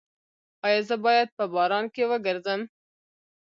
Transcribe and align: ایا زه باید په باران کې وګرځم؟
ایا 0.65 0.79
زه 0.87 0.95
باید 1.05 1.27
په 1.37 1.43
باران 1.53 1.85
کې 1.93 2.03
وګرځم؟ 2.11 2.61